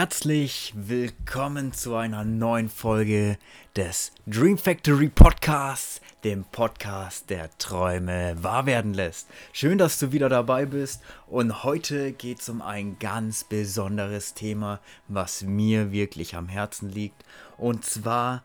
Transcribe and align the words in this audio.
Herzlich 0.00 0.72
willkommen 0.76 1.72
zu 1.72 1.96
einer 1.96 2.22
neuen 2.22 2.68
Folge 2.68 3.36
des 3.74 4.12
Dream 4.28 4.56
Factory 4.56 5.08
Podcasts, 5.08 6.00
dem 6.22 6.44
Podcast, 6.44 7.30
der 7.30 7.50
Träume 7.58 8.36
wahr 8.40 8.66
werden 8.66 8.94
lässt. 8.94 9.26
Schön, 9.52 9.76
dass 9.76 9.98
du 9.98 10.12
wieder 10.12 10.28
dabei 10.28 10.66
bist 10.66 11.02
und 11.26 11.64
heute 11.64 12.12
geht 12.12 12.38
es 12.38 12.48
um 12.48 12.62
ein 12.62 12.96
ganz 13.00 13.42
besonderes 13.42 14.34
Thema, 14.34 14.78
was 15.08 15.42
mir 15.42 15.90
wirklich 15.90 16.36
am 16.36 16.48
Herzen 16.48 16.90
liegt 16.90 17.24
und 17.56 17.84
zwar 17.84 18.44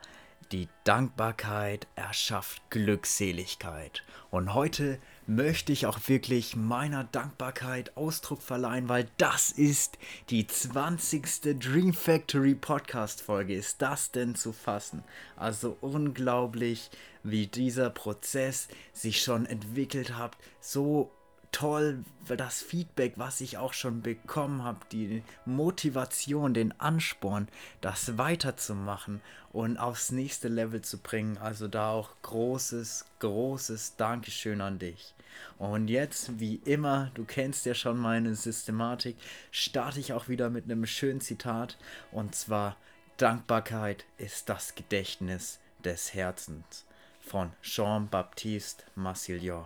die 0.52 0.70
Dankbarkeit 0.86 1.86
erschafft 1.96 2.64
Glückseligkeit. 2.72 4.04
Und 4.32 4.56
heute 4.56 4.98
möchte 5.28 5.72
ich 5.72 5.86
auch 5.86 6.00
wirklich 6.08 6.56
meiner 6.56 7.04
Dankbarkeit 7.06 7.96
Ausdruck 7.96 8.42
verleihen, 8.42 8.90
weil 8.90 9.08
das 9.18 9.52
ist 9.52 9.98
die 10.30 10.48
20. 10.48 11.60
Dream 11.60 11.94
Factory 11.94 12.56
Podcast 12.56 13.22
Folge. 13.22 13.56
Ist 13.56 13.82
das 13.82 14.12
denn 14.12 14.36
zu 14.36 14.52
fassen? 14.52 15.04
Also 15.36 15.78
unglaublich, 15.82 16.90
wie 17.24 17.48
dieser 17.48 17.90
Prozess 17.90 18.68
sich 18.92 19.22
schon 19.24 19.46
entwickelt 19.46 20.18
hat. 20.18 20.36
So 20.60 21.12
toll, 21.54 22.04
das 22.28 22.62
Feedback, 22.62 23.14
was 23.16 23.40
ich 23.40 23.58
auch 23.58 23.72
schon 23.72 24.02
bekommen 24.02 24.64
habe, 24.64 24.80
die 24.92 25.24
Motivation, 25.46 26.54
den 26.54 26.78
Ansporn, 26.80 27.48
das 27.80 28.18
weiterzumachen 28.18 29.22
und 29.54 29.78
aufs 29.78 30.12
nächste 30.12 30.50
Level 30.50 30.82
zu 30.82 30.98
bringen. 30.98 31.38
Also 31.38 31.70
da 31.70 31.92
auch 31.92 32.10
großes, 32.24 33.06
großes 33.20 33.96
Dankeschön 33.96 34.60
an 34.60 34.80
dich. 34.80 35.14
Und 35.58 35.88
jetzt, 35.88 36.40
wie 36.40 36.56
immer, 36.66 37.12
du 37.14 37.24
kennst 37.24 37.66
ja 37.66 37.74
schon 37.74 37.98
meine 37.98 38.36
Systematik, 38.36 39.16
starte 39.52 40.00
ich 40.00 40.14
auch 40.14 40.28
wieder 40.28 40.50
mit 40.50 40.66
einem 40.66 40.86
schönen 40.86 41.22
Zitat. 41.22 41.78
Und 42.12 42.36
zwar, 42.36 42.76
Dankbarkeit 43.18 44.06
ist 44.18 44.50
das 44.50 44.76
Gedächtnis 44.76 45.60
des 45.84 46.14
Herzens 46.14 46.86
von 47.22 47.52
Jean-Baptiste 47.62 48.84
Massillon. 48.96 49.66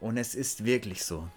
Und 0.00 0.16
es 0.16 0.34
ist 0.34 0.64
wirklich 0.64 1.04
so. 1.04 1.28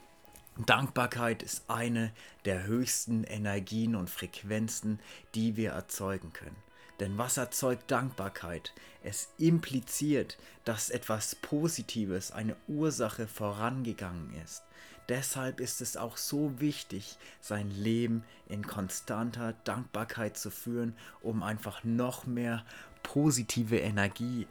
Dankbarkeit 0.65 1.41
ist 1.41 1.63
eine 1.67 2.11
der 2.45 2.65
höchsten 2.65 3.23
Energien 3.23 3.95
und 3.95 4.09
Frequenzen, 4.09 4.99
die 5.33 5.57
wir 5.57 5.71
erzeugen 5.71 6.31
können. 6.31 6.55
Denn 6.99 7.17
was 7.17 7.37
erzeugt 7.37 7.89
Dankbarkeit? 7.89 8.73
Es 9.01 9.29
impliziert, 9.37 10.37
dass 10.63 10.89
etwas 10.91 11.35
Positives, 11.35 12.31
eine 12.31 12.55
Ursache 12.67 13.27
vorangegangen 13.27 14.31
ist. 14.43 14.61
Deshalb 15.09 15.59
ist 15.59 15.81
es 15.81 15.97
auch 15.97 16.15
so 16.17 16.59
wichtig, 16.61 17.17
sein 17.41 17.71
Leben 17.71 18.23
in 18.47 18.65
konstanter 18.65 19.53
Dankbarkeit 19.65 20.37
zu 20.37 20.49
führen, 20.49 20.95
um 21.21 21.43
einfach 21.43 21.83
noch 21.83 22.25
mehr 22.25 22.63
positive 23.01 23.79
Energie 23.79 24.47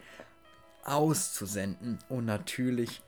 auszusenden 0.85 2.01
und 2.09 2.27
natürlich 2.27 3.01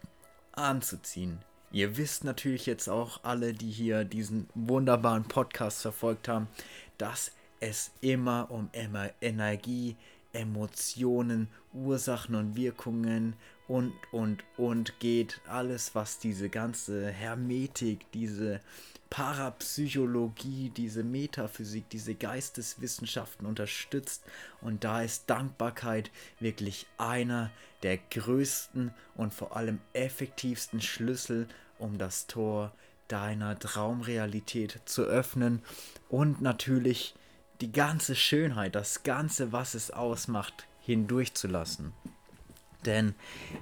anzuziehen. 0.56 1.38
Ihr 1.72 1.96
wisst 1.96 2.24
natürlich 2.24 2.66
jetzt 2.66 2.88
auch 2.88 3.24
alle, 3.24 3.52
die 3.52 3.70
hier 3.70 4.04
diesen 4.04 4.48
wunderbaren 4.54 5.24
Podcast 5.24 5.82
verfolgt 5.82 6.28
haben, 6.28 6.48
dass 6.98 7.32
es 7.60 7.90
immer 8.00 8.50
um 8.50 8.70
Energie, 9.20 9.96
Emotionen, 10.32 11.48
Ursachen 11.72 12.34
und 12.34 12.56
Wirkungen 12.56 13.34
und, 13.68 13.92
und, 14.12 14.44
und 14.56 14.98
geht. 15.00 15.40
Alles, 15.48 15.94
was 15.94 16.18
diese 16.18 16.48
ganze 16.48 17.08
Hermetik, 17.08 18.10
diese 18.12 18.60
Parapsychologie, 19.10 20.72
diese 20.76 21.04
Metaphysik, 21.04 21.88
diese 21.90 22.14
Geisteswissenschaften 22.14 23.46
unterstützt. 23.46 24.24
Und 24.60 24.84
da 24.84 25.02
ist 25.02 25.30
Dankbarkeit 25.30 26.10
wirklich 26.40 26.86
einer 26.98 27.50
der 27.82 27.98
größten 27.98 28.92
und 29.14 29.32
vor 29.32 29.56
allem 29.56 29.80
effektivsten 29.92 30.80
Schlüssel, 30.80 31.46
um 31.78 31.98
das 31.98 32.26
Tor 32.26 32.72
deiner 33.08 33.58
Traumrealität 33.58 34.80
zu 34.84 35.02
öffnen 35.02 35.62
und 36.08 36.40
natürlich 36.40 37.14
die 37.60 37.70
ganze 37.70 38.16
Schönheit, 38.16 38.74
das 38.74 39.02
Ganze, 39.02 39.52
was 39.52 39.74
es 39.74 39.90
ausmacht, 39.90 40.66
hindurchzulassen. 40.80 41.92
Denn 42.84 43.14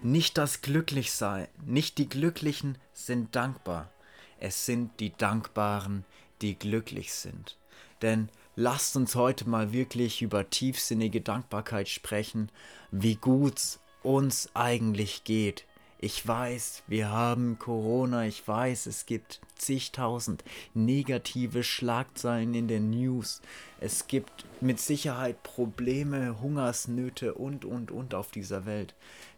nicht 0.02 0.38
das 0.38 0.60
Glücklichsein, 0.60 1.48
nicht 1.64 1.98
die 1.98 2.08
Glücklichen 2.08 2.78
sind 2.92 3.34
dankbar, 3.34 3.90
es 4.38 4.66
sind 4.66 4.98
die 5.00 5.16
Dankbaren, 5.16 6.04
die 6.40 6.58
glücklich 6.58 7.14
sind. 7.14 7.56
Denn 8.02 8.28
lasst 8.56 8.96
uns 8.96 9.14
heute 9.14 9.48
mal 9.48 9.72
wirklich 9.72 10.22
über 10.22 10.50
tiefsinnige 10.50 11.20
Dankbarkeit 11.20 11.88
sprechen, 11.88 12.50
wie 12.90 13.14
gut 13.14 13.78
uns 14.02 14.50
eigentlich 14.54 15.24
geht. 15.24 15.64
Ich 15.98 16.26
weiß, 16.26 16.82
wir 16.88 17.10
haben 17.10 17.60
Corona, 17.60 18.26
ich 18.26 18.46
weiß, 18.46 18.86
es 18.86 19.06
gibt 19.06 19.40
zigtausend 19.64 20.44
negative 20.74 21.64
Schlagzeilen 21.64 22.54
in 22.54 22.68
den 22.68 22.90
News. 22.90 23.40
Es 23.80 24.06
gibt 24.06 24.44
mit 24.60 24.80
Sicherheit 24.80 25.42
Probleme, 25.42 26.40
Hungersnöte 26.40 27.34
und, 27.34 27.64
und, 27.64 27.90
und 27.90 28.14
auf 28.14 28.30
dieser 28.30 28.66
Welt. 28.66 28.94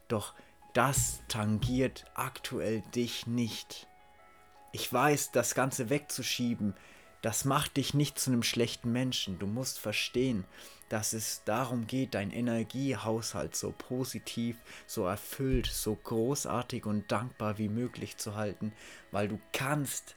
Doch 0.09 0.35
das 0.73 1.23
tangiert 1.29 2.05
aktuell 2.15 2.83
dich 2.95 3.27
nicht. 3.27 3.87
Ich 4.73 4.93
weiß, 4.93 5.31
das 5.31 5.55
Ganze 5.55 5.89
wegzuschieben, 5.89 6.75
das 7.23 7.45
macht 7.45 7.77
dich 7.77 7.95
nicht 7.95 8.19
zu 8.19 8.31
einem 8.31 8.43
schlechten 8.43 8.93
Menschen. 8.93 9.39
Du 9.39 9.47
musst 9.47 9.79
verstehen, 9.79 10.45
dass 10.95 11.13
es 11.13 11.43
darum 11.45 11.89
geht, 11.89 12.15
dein 12.15 12.31
Energiehaushalt 12.31 13.57
so 13.57 13.75
positiv, 13.77 14.57
so 14.87 15.05
erfüllt, 15.07 15.67
so 15.67 15.97
großartig 15.97 16.87
und 16.87 17.11
dankbar 17.11 17.59
wie 17.59 17.69
möglich 17.69 18.17
zu 18.17 18.37
halten, 18.37 18.73
weil 19.11 19.27
du 19.27 19.41
kannst, 19.53 20.15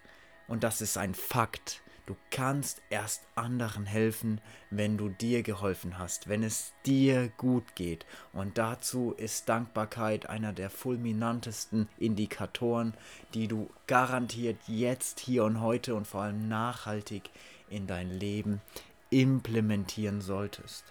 und 0.47 0.63
das 0.63 0.81
ist 0.81 0.99
ein 0.99 1.15
Fakt, 1.15 1.81
Du 2.05 2.15
kannst 2.31 2.81
erst 2.89 3.27
anderen 3.35 3.85
helfen, 3.85 4.39
wenn 4.69 4.97
du 4.97 5.09
dir 5.09 5.43
geholfen 5.43 5.99
hast, 5.99 6.29
wenn 6.29 6.41
es 6.41 6.71
dir 6.85 7.27
gut 7.35 7.75
geht. 7.75 8.05
Und 8.31 8.57
dazu 8.57 9.11
ist 9.17 9.49
Dankbarkeit 9.49 10.29
einer 10.29 10.53
der 10.53 10.69
fulminantesten 10.69 11.89
Indikatoren, 11.97 12.93
die 13.33 13.49
du 13.49 13.69
garantiert 13.87 14.55
jetzt, 14.67 15.19
hier 15.19 15.43
und 15.43 15.59
heute 15.59 15.95
und 15.95 16.07
vor 16.07 16.21
allem 16.21 16.47
nachhaltig 16.47 17.29
in 17.69 17.87
dein 17.87 18.09
Leben 18.09 18.61
implementieren 19.09 20.21
solltest. 20.21 20.83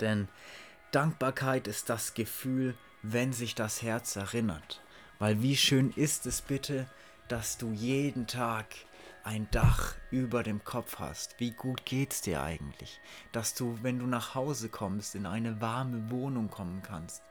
Denn 0.00 0.28
Dankbarkeit 0.90 1.66
ist 1.68 1.88
das 1.88 2.14
Gefühl, 2.14 2.76
wenn 3.02 3.32
sich 3.32 3.54
das 3.54 3.82
Herz 3.82 4.16
erinnert. 4.16 4.82
Weil 5.18 5.42
wie 5.42 5.56
schön 5.56 5.90
ist 5.90 6.26
es 6.26 6.40
bitte, 6.40 6.86
dass 7.28 7.58
du 7.58 7.72
jeden 7.72 8.26
Tag 8.26 8.66
ein 9.24 9.48
Dach 9.50 9.94
über 10.10 10.42
dem 10.42 10.64
Kopf 10.64 10.98
hast. 10.98 11.40
Wie 11.40 11.50
gut 11.50 11.86
geht's 11.86 12.20
dir 12.20 12.42
eigentlich? 12.42 13.00
Dass 13.32 13.54
du, 13.54 13.78
wenn 13.82 13.98
du 13.98 14.06
nach 14.06 14.34
Hause 14.34 14.68
kommst, 14.68 15.14
in 15.14 15.24
eine 15.24 15.60
warme 15.62 16.10
Wohnung 16.10 16.50
kommen 16.50 16.82
kannst. 16.82 17.22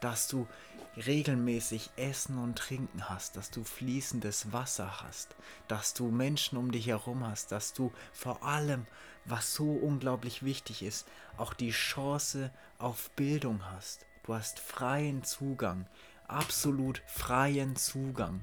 Dass 0.00 0.28
du 0.28 0.48
regelmäßig 0.96 1.90
Essen 1.96 2.38
und 2.38 2.58
Trinken 2.58 3.08
hast, 3.08 3.36
dass 3.36 3.50
du 3.50 3.64
fließendes 3.64 4.52
Wasser 4.52 5.02
hast, 5.02 5.36
dass 5.68 5.94
du 5.94 6.10
Menschen 6.10 6.58
um 6.58 6.70
dich 6.70 6.86
herum 6.86 7.26
hast, 7.26 7.52
dass 7.52 7.72
du 7.72 7.92
vor 8.12 8.42
allem, 8.42 8.86
was 9.24 9.54
so 9.54 9.70
unglaublich 9.72 10.42
wichtig 10.42 10.82
ist, 10.82 11.06
auch 11.36 11.54
die 11.54 11.70
Chance 11.70 12.50
auf 12.78 13.10
Bildung 13.10 13.64
hast. 13.72 14.06
Du 14.24 14.34
hast 14.34 14.60
freien 14.60 15.24
Zugang, 15.24 15.86
absolut 16.28 17.02
freien 17.06 17.76
Zugang 17.76 18.42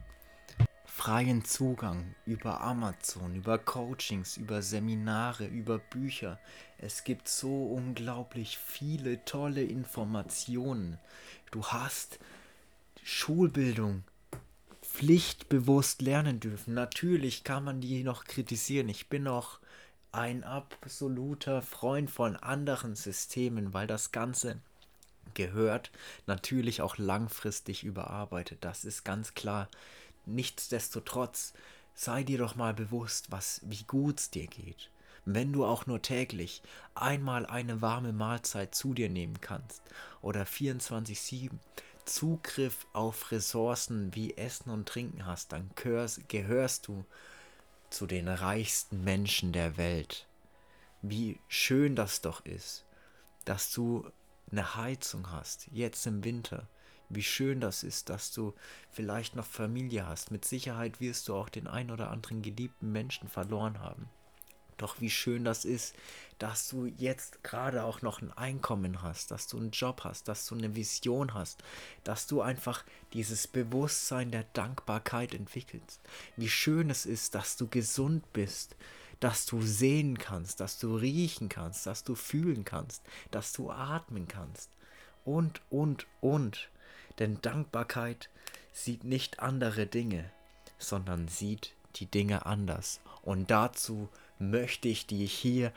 freien 1.00 1.46
Zugang 1.46 2.14
über 2.26 2.60
Amazon, 2.60 3.34
über 3.34 3.58
Coachings, 3.58 4.36
über 4.36 4.62
Seminare, 4.62 5.46
über 5.46 5.80
Bücher. 5.80 6.38
Es 6.78 7.06
gibt 7.06 7.30
so 7.30 7.68
unglaublich 7.68 8.58
viele 8.58 9.24
tolle 9.24 9.64
Informationen. 9.64 11.00
Du 11.52 11.66
hast 11.68 12.20
Schulbildung 13.02 14.04
pflichtbewusst 14.82 16.02
lernen 16.02 16.42
dürfen. 16.42 16.74
Natürlich 16.74 17.46
kann 17.46 17.64
man 17.64 17.80
die 17.80 18.04
noch 18.04 18.26
kritisieren. 18.26 18.90
Ich 18.90 19.08
bin 19.08 19.30
auch 19.30 19.60
ein 20.12 20.44
absoluter 20.44 21.62
Freund 21.62 22.10
von 22.10 22.36
anderen 22.36 22.96
Systemen, 22.96 23.74
weil 23.74 23.88
das 23.88 24.12
Ganze 24.12 24.60
gehört 25.34 25.92
natürlich 26.26 26.82
auch 26.82 26.98
langfristig 26.98 27.84
überarbeitet. 27.84 28.60
Das 28.62 28.86
ist 28.86 29.04
ganz 29.04 29.34
klar. 29.34 29.70
Nichtsdestotrotz, 30.26 31.54
sei 31.94 32.24
dir 32.24 32.38
doch 32.38 32.56
mal 32.56 32.74
bewusst, 32.74 33.32
was, 33.32 33.62
wie 33.64 33.84
gut's 33.84 34.30
dir 34.30 34.48
geht. 34.48 34.90
Wenn 35.26 35.54
du 35.54 35.66
auch 35.66 35.86
nur 35.86 36.02
täglich 36.02 36.62
einmal 36.96 37.46
eine 37.46 37.82
warme 37.82 38.14
Mahlzeit 38.14 38.74
zu 38.74 38.94
dir 38.94 39.10
nehmen 39.10 39.42
kannst 39.42 39.82
oder 40.22 40.44
24-7 40.44 41.52
Zugriff 42.06 42.88
auf 42.94 43.32
Ressourcen 43.32 44.16
wie 44.16 44.36
Essen 44.36 44.72
und 44.72 44.90
Trinken 44.90 45.26
hast, 45.26 45.52
dann 45.52 45.70
gehörst, 45.76 46.28
gehörst 46.30 46.88
du 46.88 47.06
zu 47.90 48.08
den 48.08 48.28
reichsten 48.28 49.04
Menschen 49.04 49.52
der 49.54 49.78
Welt. 49.78 50.28
wie 51.02 51.40
schön 51.48 51.96
das 51.96 52.22
doch 52.22 52.46
ist, 52.46 52.86
dass 53.46 53.72
du 53.72 54.10
eine 54.52 54.76
Heizung 54.76 55.32
hast, 55.32 55.68
jetzt 55.72 56.06
im 56.08 56.24
Winter. 56.24 56.68
Wie 57.10 57.24
schön 57.24 57.60
das 57.60 57.84
ist, 57.84 58.10
dass 58.10 58.32
du 58.32 58.54
vielleicht 58.92 59.36
noch 59.36 59.46
Familie 59.46 60.06
hast. 60.08 60.32
Mit 60.32 60.46
Sicherheit 60.46 61.00
wirst 61.00 61.28
du 61.28 61.36
auch 61.36 61.50
den 61.50 61.68
ein 61.68 61.90
oder 61.90 62.12
anderen 62.12 62.42
geliebten 62.42 62.92
Menschen 62.92 63.28
verloren 63.28 63.80
haben. 63.80 64.10
Doch 64.80 65.02
wie 65.02 65.10
schön 65.10 65.44
das 65.44 65.66
ist, 65.66 65.94
dass 66.40 66.70
du 66.70 66.86
jetzt 66.86 67.44
gerade 67.44 67.84
auch 67.84 68.02
noch 68.02 68.22
ein 68.22 68.32
Einkommen 68.32 69.02
hast, 69.02 69.30
dass 69.30 69.48
du 69.48 69.58
einen 69.58 69.72
Job 69.72 70.06
hast, 70.06 70.30
dass 70.30 70.48
du 70.48 70.56
eine 70.56 70.74
Vision 70.74 71.34
hast, 71.34 71.62
dass 72.06 72.28
du 72.28 72.42
einfach 72.42 72.86
dieses 73.12 73.46
Bewusstsein 73.46 74.32
der 74.32 74.46
Dankbarkeit 74.54 75.34
entwickelst. 75.34 76.00
Wie 76.38 76.50
schön 76.50 76.90
es 76.90 77.06
ist, 77.06 77.36
dass 77.36 77.58
du 77.58 77.68
gesund 77.68 78.32
bist, 78.32 78.78
dass 79.20 79.46
du 79.46 79.62
sehen 79.62 80.18
kannst, 80.18 80.62
dass 80.62 80.80
du 80.80 80.96
riechen 80.96 81.50
kannst, 81.50 81.86
dass 81.86 82.06
du 82.06 82.16
fühlen 82.16 82.64
kannst, 82.64 83.04
dass 83.32 83.52
du 83.52 83.70
atmen 83.70 84.30
kannst. 84.30 84.70
Und, 85.26 85.62
und, 85.70 86.08
und. 86.22 86.70
Denn 87.20 87.42
Dankbarkeit 87.42 88.30
sieht 88.72 89.04
nicht 89.04 89.40
andere 89.42 89.88
Dinge, 89.88 90.32
sondern 90.78 91.28
sieht 91.28 91.74
die 91.96 92.06
Dinge 92.06 92.46
anders. 92.46 93.02
Und 93.22 93.52
dazu 93.52 94.08
möchte 94.40 94.88
ich 94.88 95.06
dich 95.06 95.34
hier 95.34 95.72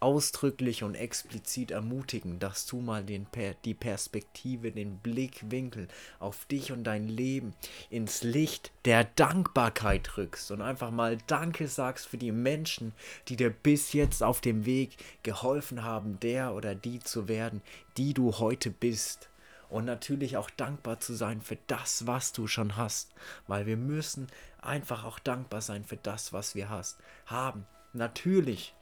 ausdrücklich 0.00 0.82
und 0.82 0.94
explizit 0.94 1.70
ermutigen, 1.70 2.38
dass 2.38 2.66
du 2.66 2.80
mal 2.80 3.02
den, 3.02 3.26
die 3.64 3.74
Perspektive, 3.74 4.70
den 4.70 4.98
Blickwinkel 4.98 5.88
auf 6.18 6.44
dich 6.44 6.72
und 6.72 6.84
dein 6.84 7.08
Leben 7.08 7.54
ins 7.88 8.22
Licht 8.22 8.70
der 8.84 9.04
Dankbarkeit 9.04 10.18
rückst 10.18 10.50
und 10.50 10.60
einfach 10.60 10.90
mal 10.90 11.16
Danke 11.26 11.68
sagst 11.68 12.06
für 12.06 12.18
die 12.18 12.32
Menschen, 12.32 12.92
die 13.28 13.36
dir 13.36 13.50
bis 13.50 13.94
jetzt 13.94 14.22
auf 14.22 14.42
dem 14.42 14.66
Weg 14.66 14.98
geholfen 15.22 15.82
haben, 15.82 16.20
der 16.20 16.54
oder 16.54 16.74
die 16.74 17.00
zu 17.00 17.26
werden, 17.26 17.62
die 17.96 18.12
du 18.12 18.38
heute 18.38 18.70
bist 18.70 19.30
und 19.70 19.86
natürlich 19.86 20.36
auch 20.36 20.50
dankbar 20.50 21.00
zu 21.00 21.14
sein 21.14 21.40
für 21.40 21.58
das, 21.66 22.06
was 22.06 22.32
du 22.32 22.46
schon 22.46 22.76
hast, 22.76 23.14
weil 23.46 23.64
wir 23.64 23.78
müssen 23.78 24.26
einfach 24.60 25.04
auch 25.04 25.18
dankbar 25.18 25.62
sein 25.62 25.84
für 25.84 25.96
das, 25.96 26.34
was 26.34 26.54
wir 26.54 26.68
hast, 26.68 26.98
haben. 27.24 27.66
Natürlich 27.96 28.74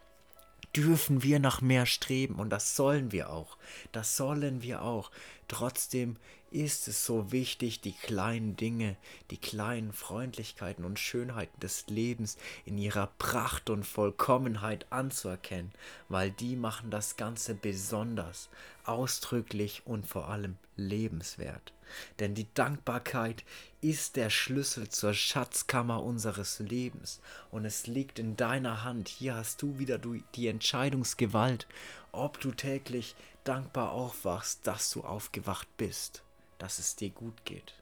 dürfen 0.74 1.22
wir 1.22 1.38
nach 1.38 1.60
mehr 1.60 1.86
streben 1.86 2.34
und 2.34 2.50
das 2.50 2.74
sollen 2.74 3.12
wir 3.12 3.30
auch. 3.30 3.56
Das 3.92 4.16
sollen 4.16 4.62
wir 4.62 4.82
auch. 4.82 5.12
Trotzdem 5.46 6.16
ist 6.50 6.88
es 6.88 7.04
so 7.04 7.30
wichtig, 7.30 7.80
die 7.80 7.92
kleinen 7.92 8.56
Dinge, 8.56 8.96
die 9.30 9.36
kleinen 9.36 9.92
Freundlichkeiten 9.92 10.84
und 10.84 10.98
Schönheiten 10.98 11.58
des 11.60 11.86
Lebens 11.88 12.36
in 12.64 12.76
ihrer 12.78 13.08
Pracht 13.18 13.70
und 13.70 13.84
Vollkommenheit 13.84 14.86
anzuerkennen, 14.90 15.72
weil 16.08 16.30
die 16.30 16.56
machen 16.56 16.90
das 16.90 17.16
Ganze 17.16 17.54
besonders, 17.54 18.48
ausdrücklich 18.84 19.82
und 19.84 20.06
vor 20.06 20.28
allem 20.28 20.56
lebenswert. 20.76 21.72
Denn 22.18 22.34
die 22.34 22.46
Dankbarkeit 22.54 23.44
ist 23.80 24.16
der 24.16 24.30
Schlüssel 24.30 24.88
zur 24.88 25.14
Schatzkammer 25.14 26.02
unseres 26.02 26.58
Lebens 26.58 27.20
und 27.50 27.64
es 27.64 27.86
liegt 27.86 28.18
in 28.18 28.36
deiner 28.36 28.84
Hand. 28.84 29.08
Hier 29.08 29.34
hast 29.34 29.62
du 29.62 29.78
wieder 29.78 29.98
die 30.34 30.48
Entscheidungsgewalt, 30.48 31.66
ob 32.12 32.40
du 32.40 32.50
täglich 32.52 33.14
dankbar 33.44 33.92
aufwachst, 33.92 34.66
dass 34.66 34.90
du 34.90 35.02
aufgewacht 35.02 35.68
bist 35.76 36.24
dass 36.58 36.78
es 36.78 36.96
dir 36.96 37.10
gut 37.10 37.44
geht, 37.44 37.74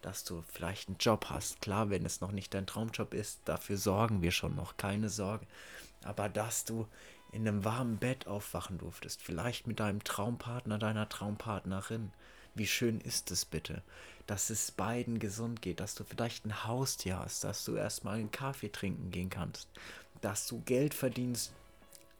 dass 0.00 0.24
du 0.24 0.42
vielleicht 0.48 0.88
einen 0.88 0.98
Job 0.98 1.26
hast. 1.28 1.60
Klar, 1.60 1.90
wenn 1.90 2.06
es 2.06 2.20
noch 2.20 2.32
nicht 2.32 2.54
dein 2.54 2.66
Traumjob 2.66 3.14
ist, 3.14 3.40
dafür 3.44 3.76
sorgen 3.76 4.22
wir 4.22 4.30
schon 4.30 4.56
noch, 4.56 4.76
keine 4.76 5.08
Sorge. 5.08 5.46
Aber 6.04 6.28
dass 6.28 6.64
du 6.64 6.88
in 7.30 7.46
einem 7.46 7.64
warmen 7.64 7.98
Bett 7.98 8.26
aufwachen 8.26 8.78
durftest, 8.78 9.22
vielleicht 9.22 9.66
mit 9.66 9.80
deinem 9.80 10.02
Traumpartner, 10.04 10.78
deiner 10.78 11.08
Traumpartnerin. 11.08 12.10
Wie 12.54 12.66
schön 12.66 13.00
ist 13.00 13.30
es 13.30 13.44
bitte, 13.44 13.82
dass 14.26 14.50
es 14.50 14.70
beiden 14.70 15.18
gesund 15.18 15.62
geht, 15.62 15.80
dass 15.80 15.94
du 15.94 16.04
vielleicht 16.04 16.44
ein 16.44 16.64
Haustier 16.64 17.18
hast, 17.18 17.44
dass 17.44 17.64
du 17.64 17.76
erstmal 17.76 18.18
einen 18.18 18.30
Kaffee 18.30 18.70
trinken 18.70 19.10
gehen 19.10 19.30
kannst, 19.30 19.68
dass 20.20 20.46
du 20.46 20.60
Geld 20.62 20.94
verdienst, 20.94 21.52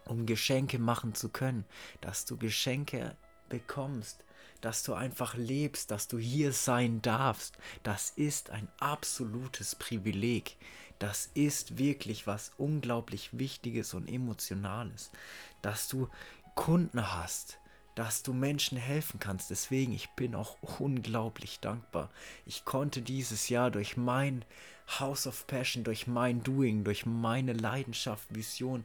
um 0.07 0.27
Geschenke 0.27 0.79
machen 0.79 1.15
zu 1.15 1.29
können, 1.29 1.65
dass 2.01 2.25
du 2.25 2.37
Geschenke 2.37 3.17
bekommst, 3.49 4.25
dass 4.63 4.83
du 4.83 4.95
einfach 4.95 5.35
lebst, 5.35 5.91
dass 5.91 6.09
du 6.09 6.19
hier 6.19 6.53
sein 6.53 7.03
darfst. 7.03 7.59
Das 7.83 8.11
ist 8.11 8.51
ein 8.51 8.69
absolutes 8.79 9.75
Privileg. 9.75 10.57
Das 10.99 11.31
ist 11.35 11.79
wirklich 11.79 12.27
was 12.27 12.53
unglaublich 12.57 13.31
Wichtiges 13.37 13.93
und 13.93 14.09
Emotionales, 14.09 15.11
dass 15.61 15.89
du 15.89 16.09
Kunden 16.55 17.13
hast, 17.15 17.59
dass 17.95 18.23
du 18.23 18.33
Menschen 18.33 18.79
helfen 18.79 19.21
kannst. 19.21 19.51
Deswegen, 19.51 19.93
ich 19.93 20.11
bin 20.11 20.35
auch 20.35 20.57
unglaublich 20.79 21.61
dankbar. 21.61 22.11
Ich 22.47 22.65
konnte 22.65 23.03
dieses 23.03 23.49
Jahr 23.49 23.71
durch 23.71 23.97
mein 23.97 24.45
House 24.99 25.27
of 25.27 25.47
Passion, 25.47 25.85
durch 25.85 26.07
mein 26.07 26.43
Doing, 26.43 26.85
durch 26.85 27.07
meine 27.07 27.53
Leidenschaft, 27.53 28.35
Vision, 28.35 28.85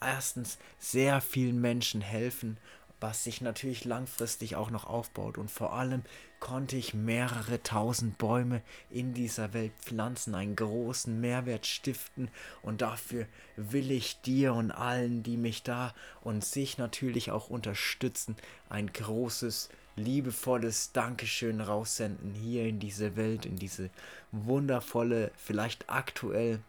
erstens 0.00 0.58
sehr 0.78 1.20
vielen 1.20 1.60
Menschen 1.60 2.00
helfen 2.00 2.58
was 3.00 3.24
sich 3.24 3.40
natürlich 3.40 3.84
langfristig 3.84 4.56
auch 4.56 4.70
noch 4.70 4.84
aufbaut. 4.84 5.38
Und 5.38 5.50
vor 5.50 5.72
allem 5.72 6.02
konnte 6.40 6.76
ich 6.76 6.94
mehrere 6.94 7.62
tausend 7.62 8.18
Bäume 8.18 8.62
in 8.88 9.14
dieser 9.14 9.52
Welt 9.52 9.72
pflanzen, 9.80 10.34
einen 10.34 10.56
großen 10.56 11.20
Mehrwert 11.20 11.66
stiften. 11.66 12.30
Und 12.62 12.80
dafür 12.80 13.26
will 13.56 13.90
ich 13.90 14.20
dir 14.22 14.54
und 14.54 14.70
allen, 14.70 15.22
die 15.22 15.36
mich 15.36 15.62
da 15.62 15.94
und 16.22 16.44
sich 16.44 16.78
natürlich 16.78 17.30
auch 17.30 17.50
unterstützen, 17.50 18.36
ein 18.68 18.92
großes, 18.92 19.68
liebevolles 19.96 20.92
Dankeschön 20.92 21.60
raussenden 21.60 22.34
hier 22.34 22.64
in 22.66 22.80
diese 22.80 23.16
Welt, 23.16 23.44
in 23.44 23.56
diese 23.56 23.90
wundervolle, 24.32 25.30
vielleicht 25.36 25.90
aktuell 25.90 26.60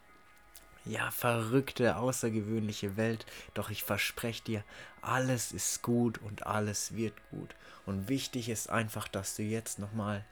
ja, 0.86 1.12
verrückte, 1.12 1.98
außergewöhnliche 1.98 2.98
Welt. 2.98 3.26
Doch 3.54 3.70
ich 3.70 3.84
verspreche 3.84 4.44
dir, 4.44 4.64
alles 5.02 5.52
ist 5.52 5.82
gut 5.82 6.18
und 6.20 6.46
alles 6.48 6.96
wird 6.96 7.14
gut. 7.30 7.56
Und 7.86 8.10
wichtig 8.10 8.50
ist 8.50 8.70
einfach, 8.70 9.08
dass 9.08 9.36
du 9.36 9.44
jetzt 9.44 9.80
nochmal 9.80 10.26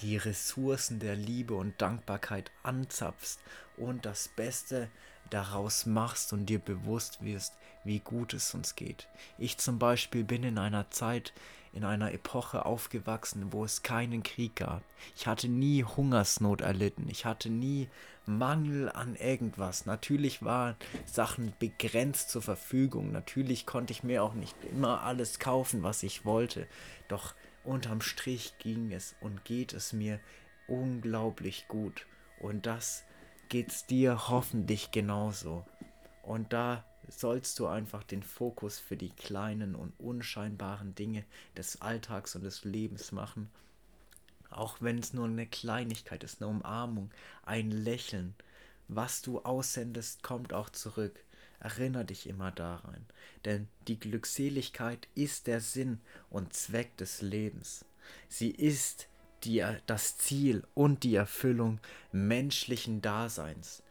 die 0.00 0.16
Ressourcen 0.16 0.98
der 0.98 1.16
Liebe 1.16 1.54
und 1.54 1.80
Dankbarkeit 1.80 2.50
anzapfst 2.62 3.38
und 3.76 4.04
das 4.04 4.28
Beste 4.28 4.88
daraus 5.30 5.86
machst 5.86 6.32
und 6.32 6.46
dir 6.46 6.58
bewusst 6.58 7.24
wirst, 7.24 7.54
wie 7.84 8.00
gut 8.00 8.34
es 8.34 8.54
uns 8.54 8.74
geht. 8.74 9.08
Ich 9.38 9.58
zum 9.58 9.78
Beispiel 9.78 10.24
bin 10.24 10.42
in 10.42 10.58
einer 10.58 10.90
Zeit, 10.90 11.32
in 11.76 11.84
einer 11.84 12.12
Epoche 12.12 12.64
aufgewachsen, 12.64 13.52
wo 13.52 13.62
es 13.62 13.82
keinen 13.82 14.22
Krieg 14.22 14.56
gab. 14.56 14.82
Ich 15.14 15.26
hatte 15.26 15.46
nie 15.46 15.84
Hungersnot 15.84 16.62
erlitten. 16.62 17.06
Ich 17.10 17.26
hatte 17.26 17.50
nie 17.50 17.90
Mangel 18.24 18.88
an 18.88 19.14
irgendwas. 19.14 19.84
Natürlich 19.84 20.42
waren 20.42 20.74
Sachen 21.04 21.52
begrenzt 21.58 22.30
zur 22.30 22.40
Verfügung. 22.40 23.12
Natürlich 23.12 23.66
konnte 23.66 23.92
ich 23.92 24.02
mir 24.02 24.24
auch 24.24 24.32
nicht 24.32 24.56
immer 24.64 25.02
alles 25.02 25.38
kaufen, 25.38 25.82
was 25.82 26.02
ich 26.02 26.24
wollte. 26.24 26.66
Doch 27.08 27.34
unterm 27.62 28.00
Strich 28.00 28.54
ging 28.58 28.90
es 28.90 29.14
und 29.20 29.44
geht 29.44 29.74
es 29.74 29.92
mir 29.92 30.18
unglaublich 30.66 31.68
gut. 31.68 32.06
Und 32.40 32.64
das 32.64 33.04
geht's 33.50 33.84
dir 33.84 34.30
hoffentlich 34.30 34.92
genauso. 34.92 35.66
Und 36.22 36.54
da 36.54 36.84
sollst 37.08 37.58
du 37.58 37.66
einfach 37.66 38.02
den 38.02 38.22
Fokus 38.22 38.78
für 38.78 38.96
die 38.96 39.10
kleinen 39.10 39.74
und 39.74 39.92
unscheinbaren 39.98 40.94
Dinge 40.94 41.24
des 41.56 41.80
Alltags 41.80 42.36
und 42.36 42.42
des 42.42 42.64
Lebens 42.64 43.12
machen. 43.12 43.50
Auch 44.50 44.76
wenn 44.80 44.98
es 44.98 45.12
nur 45.12 45.26
eine 45.26 45.46
Kleinigkeit 45.46 46.24
ist, 46.24 46.40
eine 46.40 46.50
Umarmung, 46.50 47.10
ein 47.42 47.70
Lächeln. 47.70 48.34
Was 48.88 49.22
du 49.22 49.40
aussendest, 49.40 50.22
kommt 50.22 50.52
auch 50.52 50.70
zurück. 50.70 51.18
Erinner 51.58 52.04
dich 52.04 52.28
immer 52.28 52.52
daran, 52.52 53.06
denn 53.44 53.66
die 53.88 53.98
Glückseligkeit 53.98 55.08
ist 55.14 55.46
der 55.46 55.60
Sinn 55.60 56.00
und 56.28 56.52
Zweck 56.52 56.96
des 56.98 57.22
Lebens. 57.22 57.84
Sie 58.28 58.50
ist 58.50 59.08
die, 59.44 59.64
das 59.86 60.18
Ziel 60.18 60.64
und 60.74 61.02
die 61.02 61.14
Erfüllung 61.14 61.80
menschlichen 62.12 63.00
Daseins. 63.00 63.82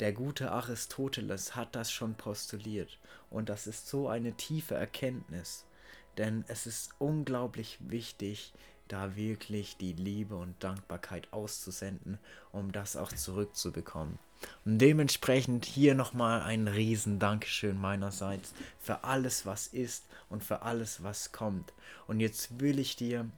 Der 0.00 0.12
gute 0.12 0.50
Aristoteles 0.50 1.54
hat 1.54 1.76
das 1.76 1.92
schon 1.92 2.14
postuliert 2.14 2.98
und 3.30 3.48
das 3.48 3.66
ist 3.66 3.88
so 3.88 4.08
eine 4.08 4.32
tiefe 4.32 4.74
Erkenntnis, 4.74 5.64
denn 6.18 6.44
es 6.48 6.66
ist 6.66 6.90
unglaublich 6.98 7.78
wichtig, 7.80 8.52
da 8.88 9.16
wirklich 9.16 9.76
die 9.76 9.92
Liebe 9.92 10.36
und 10.36 10.62
Dankbarkeit 10.62 11.32
auszusenden, 11.32 12.18
um 12.52 12.72
das 12.72 12.96
auch 12.96 13.12
zurückzubekommen. 13.12 14.18
Und 14.64 14.78
dementsprechend 14.78 15.64
hier 15.64 15.94
nochmal 15.94 16.42
ein 16.42 16.68
riesen 16.68 17.18
Dankeschön 17.18 17.80
meinerseits 17.80 18.52
für 18.78 19.04
alles, 19.04 19.46
was 19.46 19.68
ist 19.68 20.04
und 20.28 20.44
für 20.44 20.62
alles, 20.62 21.02
was 21.02 21.32
kommt. 21.32 21.72
Und 22.06 22.20
jetzt 22.20 22.60
will 22.60 22.78
ich 22.78 22.96
dir 22.96 23.30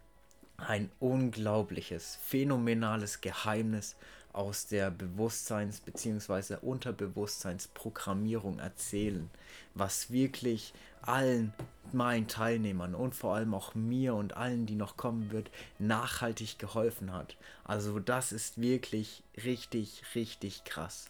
ein 0.56 0.90
unglaubliches, 0.98 2.18
phänomenales 2.22 3.20
Geheimnis 3.20 3.94
aus 4.37 4.66
der 4.66 4.90
Bewusstseins- 4.90 5.81
bzw. 5.81 6.57
Unterbewusstseinsprogrammierung 6.61 8.59
erzählen, 8.59 9.31
was 9.75 10.11
wirklich 10.11 10.75
allen 11.02 11.55
meinen 11.93 12.28
Teilnehmern 12.28 12.95
und 12.95 13.14
vor 13.14 13.35
allem 13.35 13.55
auch 13.55 13.75
mir 13.75 14.14
und 14.14 14.37
allen, 14.37 14.66
die 14.66 14.75
noch 14.75 14.97
kommen 14.97 15.31
wird, 15.31 15.50
nachhaltig 15.78 16.59
geholfen 16.59 17.12
hat. 17.12 17.37
Also 17.64 17.99
das 18.00 18.33
ist 18.33 18.61
wirklich 18.61 19.23
richtig, 19.43 20.02
richtig 20.14 20.64
krass. 20.64 21.07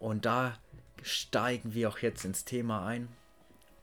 Und 0.00 0.24
da 0.24 0.58
steigen 1.02 1.74
wir 1.74 1.88
auch 1.88 1.98
jetzt 1.98 2.24
ins 2.24 2.44
Thema 2.44 2.86
ein. 2.86 3.08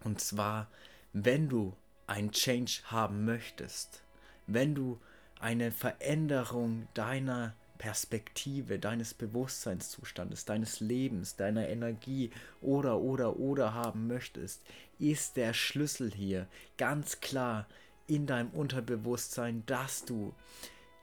Und 0.04 0.20
zwar, 0.20 0.68
wenn 1.14 1.48
du 1.48 1.74
ein 2.08 2.32
Change 2.32 2.82
haben 2.86 3.24
möchtest, 3.26 4.02
wenn 4.48 4.76
du 4.76 5.00
eine 5.40 5.72
Veränderung 5.72 6.88
deiner 6.94 7.54
Perspektive, 7.78 8.80
deines 8.80 9.14
Bewusstseinszustandes, 9.14 10.46
deines 10.46 10.80
Lebens, 10.80 11.36
deiner 11.36 11.68
Energie 11.68 12.32
oder 12.62 13.00
oder 13.00 13.38
oder 13.38 13.74
haben 13.74 14.08
möchtest, 14.08 14.62
ist 15.00 15.38
der 15.38 15.54
Schlüssel 15.54 16.12
hier 16.12 16.48
ganz 16.78 17.20
klar 17.20 17.68
in 18.08 18.26
deinem 18.26 18.50
Unterbewusstsein, 18.52 19.64
dass 19.66 20.06
du 20.06 20.34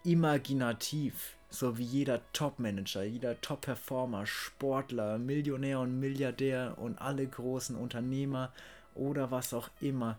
imaginativ, 0.05 1.37
so 1.49 1.79
wie 1.79 1.85
jeder 1.85 2.21
Top-Manager, 2.33 3.03
jeder 3.03 3.41
Top-Performer, 3.41 4.27
Sportler, 4.27 5.19
Millionär 5.19 5.81
und 5.81 6.01
Milliardär 6.01 6.77
und 6.79 6.99
alle 6.99 7.27
großen 7.27 7.77
Unternehmer 7.77 8.53
oder 8.95 9.31
was 9.31 9.55
auch 9.55 9.71
immer, 9.81 10.19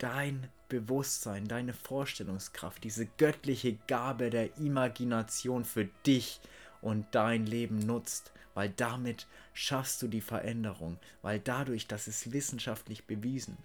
dein 0.00 0.48
Bewusstsein, 0.68 1.46
deine 1.46 1.74
Vorstellungskraft, 1.74 2.82
diese 2.82 3.06
göttliche 3.06 3.74
Gabe 3.86 4.30
der 4.30 4.56
Imagination 4.56 5.64
für 5.64 5.84
dich 6.06 6.40
und 6.80 7.06
dein 7.12 7.46
Leben 7.46 7.78
nutzt, 7.78 8.32
weil 8.54 8.70
damit 8.70 9.26
schaffst 9.52 10.00
du 10.02 10.08
die 10.08 10.22
Veränderung, 10.22 10.98
weil 11.22 11.38
dadurch, 11.38 11.86
das 11.86 12.08
ist 12.08 12.32
wissenschaftlich 12.32 13.04
bewiesen, 13.04 13.58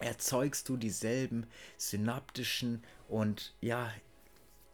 erzeugst 0.00 0.68
du 0.68 0.76
dieselben 0.76 1.46
synaptischen 1.78 2.82
und 3.08 3.54
ja 3.60 3.90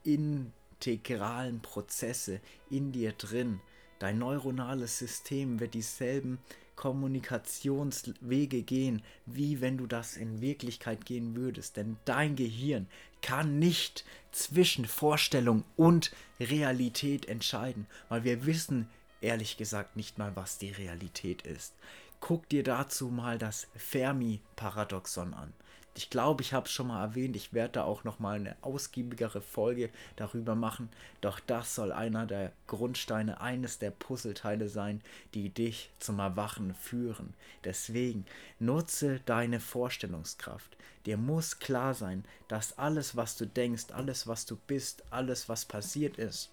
integralen 0.03 1.61
Prozesse 1.61 2.41
in 2.69 2.91
dir 2.91 3.13
drin. 3.13 3.61
Dein 3.99 4.19
neuronales 4.19 4.99
System 4.99 5.61
wird 5.61 5.75
dieselben 5.75 6.39
Kommunikationswege 6.81 8.63
gehen, 8.63 9.03
wie 9.27 9.61
wenn 9.61 9.77
du 9.77 9.87
das 9.87 10.17
in 10.17 10.41
Wirklichkeit 10.41 11.05
gehen 11.05 11.37
würdest. 11.37 11.77
Denn 11.77 11.99
dein 12.07 12.37
Gehirn 12.37 12.87
kann 13.21 13.59
nicht 13.59 14.07
zwischen 14.33 14.87
Vorstellung 14.87 15.65
und 15.77 16.11
Realität 16.41 17.27
entscheiden, 17.29 17.87
weil 18.09 18.25
wir 18.25 18.47
wissen 18.47 18.89
ehrlich 19.21 19.59
gesagt 19.59 19.97
nicht 19.97 20.17
mal, 20.17 20.35
was 20.37 20.57
die 20.57 20.71
Realität 20.71 21.43
ist. 21.43 21.75
Guck 22.19 22.49
dir 22.49 22.63
dazu 22.63 23.09
mal 23.09 23.37
das 23.37 23.67
Fermi-Paradoxon 23.77 25.35
an. 25.35 25.53
Ich 25.95 26.09
glaube, 26.09 26.43
ich 26.43 26.53
habe 26.53 26.67
es 26.67 26.73
schon 26.73 26.87
mal 26.87 27.03
erwähnt. 27.03 27.35
Ich 27.35 27.53
werde 27.53 27.73
da 27.73 27.85
auch 27.85 28.05
noch 28.05 28.21
mal 28.21 28.37
eine 28.37 28.57
ausgiebigere 28.63 29.41
Folge 29.41 29.91
darüber 30.17 30.55
machen. 30.55 30.89
Doch 31.21 31.41
das 31.41 31.75
soll 31.75 31.91
einer 31.91 32.27
der 32.27 32.53
Grundsteine, 32.69 33.41
eines 33.41 33.79
der 33.79 33.91
Puzzleteile 33.91 34.69
sein, 34.69 35.03
die 35.35 35.51
dich 35.51 35.91
zum 35.99 36.21
Erwachen 36.21 36.75
führen. 36.75 37.35
Deswegen 37.65 38.25
nutze 38.61 39.21
deine 39.27 39.59
Vorstellungskraft. 39.59 40.77
Dir 41.07 41.17
muss 41.17 41.59
klar 41.59 41.95
sein, 41.95 42.25
dass 42.47 42.79
alles, 42.79 43.17
was 43.17 43.37
du 43.37 43.47
denkst, 43.47 43.87
alles, 43.93 44.27
was 44.27 44.47
du 44.47 44.57
bist, 44.57 45.03
alles, 45.11 45.49
was 45.49 45.65
passiert 45.65 46.19
ist, 46.19 46.51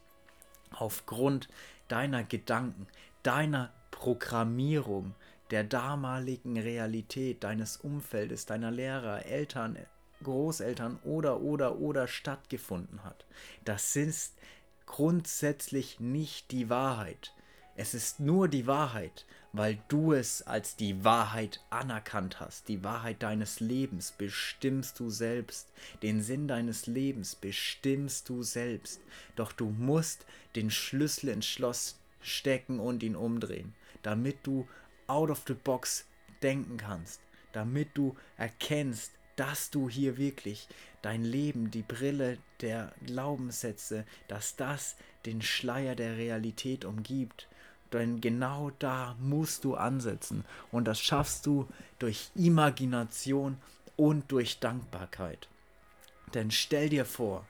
aufgrund 0.71 1.47
deiner 1.89 2.23
Gedanken, 2.23 2.87
deiner 3.23 3.71
Programmierung, 3.91 5.15
der 5.51 5.63
damaligen 5.63 6.57
Realität 6.57 7.43
deines 7.43 7.77
Umfeldes, 7.77 8.45
deiner 8.45 8.71
Lehrer, 8.71 9.25
Eltern, 9.25 9.77
Großeltern 10.23 10.99
oder 11.03 11.41
oder 11.41 11.77
oder 11.77 12.07
stattgefunden 12.07 13.03
hat. 13.03 13.25
Das 13.65 13.95
ist 13.95 14.35
grundsätzlich 14.85 15.99
nicht 15.99 16.51
die 16.51 16.69
Wahrheit. 16.69 17.33
Es 17.75 17.93
ist 17.93 18.19
nur 18.19 18.47
die 18.47 18.65
Wahrheit, 18.65 19.25
weil 19.53 19.77
du 19.87 20.13
es 20.13 20.41
als 20.41 20.75
die 20.75 21.03
Wahrheit 21.03 21.61
anerkannt 21.69 22.39
hast. 22.39 22.67
Die 22.67 22.83
Wahrheit 22.83 23.21
deines 23.21 23.59
Lebens 23.59 24.11
bestimmst 24.11 24.99
du 24.99 25.11
selbst. 25.11 25.67
Den 26.01 26.23
Sinn 26.23 26.47
deines 26.47 26.87
Lebens 26.87 27.35
bestimmst 27.35 28.29
du 28.29 28.41
selbst. 28.41 28.99
Doch 29.35 29.51
du 29.51 29.69
musst 29.69 30.25
den 30.55 30.71
Schlüssel 30.71 31.29
ins 31.29 31.45
Schloss 31.45 31.99
stecken 32.19 32.79
und 32.79 33.03
ihn 33.03 33.15
umdrehen, 33.15 33.75
damit 34.01 34.37
du 34.41 34.67
out 35.07 35.29
of 35.29 35.43
the 35.47 35.53
box 35.53 36.05
denken 36.41 36.77
kannst, 36.77 37.21
damit 37.53 37.89
du 37.95 38.15
erkennst, 38.37 39.11
dass 39.35 39.69
du 39.69 39.89
hier 39.89 40.17
wirklich 40.17 40.67
dein 41.01 41.23
Leben, 41.23 41.71
die 41.71 41.83
Brille 41.83 42.37
der 42.61 42.93
Glaubenssätze, 43.05 44.05
dass 44.27 44.55
das 44.55 44.95
den 45.25 45.41
Schleier 45.41 45.95
der 45.95 46.17
Realität 46.17 46.85
umgibt. 46.85 47.47
Denn 47.93 48.19
genau 48.19 48.71
da 48.79 49.15
musst 49.19 49.63
du 49.63 49.75
ansetzen. 49.75 50.43
Und 50.71 50.85
das 50.85 50.99
schaffst 50.99 51.45
du 51.45 51.67
durch 51.99 52.29
Imagination 52.35 53.57
und 53.95 54.31
durch 54.31 54.59
Dankbarkeit. 54.59 55.47
Denn 56.33 56.51
stell 56.51 56.89
dir 56.89 57.05
vor, 57.05 57.47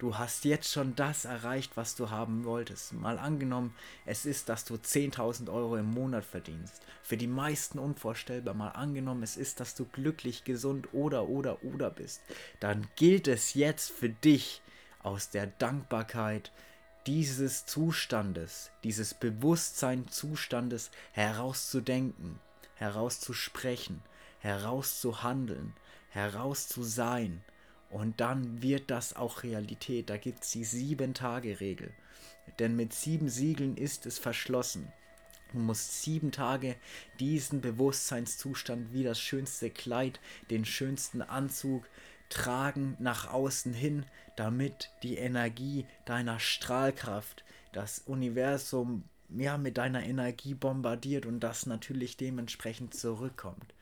du 0.00 0.16
hast 0.16 0.46
jetzt 0.46 0.72
schon 0.72 0.96
das 0.96 1.26
erreicht, 1.26 1.76
was 1.76 1.94
du 1.94 2.10
haben 2.10 2.44
wolltest. 2.44 2.94
Mal 2.94 3.18
angenommen, 3.18 3.74
es 4.06 4.24
ist, 4.24 4.48
dass 4.48 4.64
du 4.64 4.74
10.000 4.74 5.52
Euro 5.52 5.76
im 5.76 5.92
Monat 5.92 6.24
verdienst. 6.24 6.80
Für 7.02 7.18
die 7.18 7.26
meisten 7.26 7.78
unvorstellbar. 7.78 8.54
Mal 8.54 8.70
angenommen, 8.70 9.22
es 9.22 9.36
ist, 9.36 9.60
dass 9.60 9.74
du 9.74 9.84
glücklich, 9.84 10.44
gesund 10.44 10.88
oder 10.92 11.28
oder 11.28 11.62
oder 11.62 11.90
bist. 11.90 12.22
Dann 12.60 12.88
gilt 12.96 13.28
es 13.28 13.54
jetzt 13.54 13.92
für 13.92 14.08
dich 14.08 14.62
aus 15.02 15.28
der 15.28 15.46
Dankbarkeit 15.46 16.50
dieses 17.06 17.66
Zustandes, 17.66 18.70
dieses 18.84 19.14
Bewusstseinzustandes 19.14 20.90
herauszudenken, 21.12 22.38
herauszusprechen, 22.74 24.02
herauszuhandeln, 24.38 25.74
herauszusein 26.08 27.42
und 27.90 28.20
dann 28.20 28.62
wird 28.62 28.90
das 28.90 29.16
auch 29.16 29.42
Realität. 29.42 30.10
Da 30.10 30.16
gibt 30.16 30.44
es 30.44 30.52
die 30.52 30.64
Sieben-Tage-Regel. 30.64 31.92
Denn 32.58 32.76
mit 32.76 32.92
sieben 32.92 33.28
Siegeln 33.28 33.76
ist 33.76 34.06
es 34.06 34.18
verschlossen. 34.18 34.92
Du 35.52 35.58
musst 35.58 36.02
sieben 36.02 36.30
Tage 36.30 36.76
diesen 37.18 37.60
Bewusstseinszustand 37.60 38.92
wie 38.92 39.02
das 39.02 39.20
schönste 39.20 39.70
Kleid, 39.70 40.20
den 40.50 40.64
schönsten 40.64 41.22
Anzug 41.22 41.84
tragen 42.28 42.96
nach 43.00 43.32
außen 43.32 43.72
hin, 43.72 44.06
damit 44.36 44.90
die 45.02 45.16
Energie 45.16 45.86
deiner 46.04 46.38
Strahlkraft 46.38 47.44
das 47.72 47.98
Universum 47.98 49.04
ja 49.28 49.58
mit 49.58 49.78
deiner 49.78 50.04
Energie 50.04 50.54
bombardiert 50.54 51.26
und 51.26 51.40
das 51.40 51.66
natürlich 51.66 52.16
dementsprechend 52.16 52.94
zurückkommt. 52.94 53.74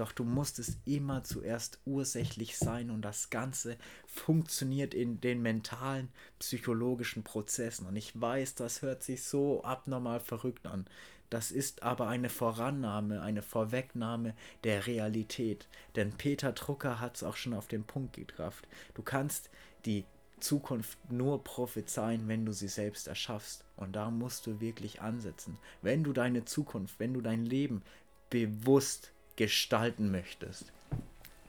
Doch 0.00 0.12
du 0.12 0.24
musst 0.24 0.58
es 0.58 0.78
immer 0.86 1.24
zuerst 1.24 1.78
ursächlich 1.84 2.56
sein 2.56 2.90
und 2.90 3.02
das 3.02 3.28
Ganze 3.28 3.76
funktioniert 4.06 4.94
in 4.94 5.20
den 5.20 5.42
mentalen, 5.42 6.08
psychologischen 6.38 7.22
Prozessen. 7.22 7.86
Und 7.86 7.96
ich 7.96 8.18
weiß, 8.18 8.54
das 8.54 8.80
hört 8.80 9.02
sich 9.02 9.24
so 9.24 9.62
abnormal 9.62 10.18
verrückt 10.18 10.66
an. 10.66 10.86
Das 11.28 11.50
ist 11.50 11.82
aber 11.82 12.08
eine 12.08 12.30
Vorannahme, 12.30 13.20
eine 13.20 13.42
Vorwegnahme 13.42 14.34
der 14.64 14.86
Realität. 14.86 15.68
Denn 15.96 16.12
Peter 16.12 16.52
Drucker 16.52 16.98
hat 16.98 17.16
es 17.16 17.22
auch 17.22 17.36
schon 17.36 17.52
auf 17.52 17.68
den 17.68 17.84
Punkt 17.84 18.14
gebracht. 18.14 18.66
Du 18.94 19.02
kannst 19.02 19.50
die 19.84 20.06
Zukunft 20.40 20.96
nur 21.12 21.44
prophezeien, 21.44 22.26
wenn 22.26 22.46
du 22.46 22.54
sie 22.54 22.68
selbst 22.68 23.06
erschaffst. 23.06 23.66
Und 23.76 23.96
da 23.96 24.10
musst 24.10 24.46
du 24.46 24.62
wirklich 24.62 25.02
ansetzen. 25.02 25.58
Wenn 25.82 26.04
du 26.04 26.14
deine 26.14 26.46
Zukunft, 26.46 26.98
wenn 27.00 27.12
du 27.12 27.20
dein 27.20 27.44
Leben 27.44 27.82
bewusst 28.30 29.12
gestalten 29.40 30.10
möchtest, 30.10 30.66